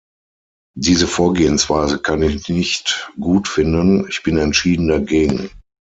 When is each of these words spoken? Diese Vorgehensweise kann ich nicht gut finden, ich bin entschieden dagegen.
Diese 0.75 1.07
Vorgehensweise 1.07 1.99
kann 1.99 2.23
ich 2.23 2.49
nicht 2.49 3.11
gut 3.19 3.47
finden, 3.47 4.07
ich 4.09 4.23
bin 4.23 4.39
entschieden 4.39 4.87
dagegen. 4.87 5.51